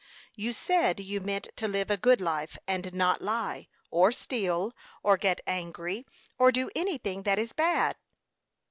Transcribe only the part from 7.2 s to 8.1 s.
that is bad."